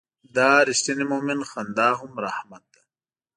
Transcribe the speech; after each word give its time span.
د 0.35 0.37
رښتیني 0.67 1.05
مؤمن 1.11 1.39
خندا 1.49 1.89
هم 1.99 2.11
رحمت 2.25 2.63
ده. 2.73 2.81